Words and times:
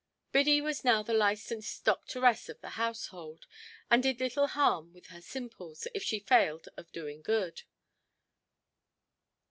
Biddy 0.31 0.61
was 0.61 0.83
now 0.83 1.03
the 1.03 1.13
licensed 1.13 1.85
doctoress 1.85 2.49
of 2.49 2.59
the 2.59 2.69
household, 2.69 3.45
and 3.87 4.01
did 4.01 4.19
little 4.19 4.47
harm 4.47 4.93
with 4.93 5.09
her 5.09 5.21
simples, 5.21 5.87
if 5.93 6.01
she 6.01 6.19
failed 6.19 6.67
of 6.75 6.91
doing 6.91 7.21
good. 7.21 7.61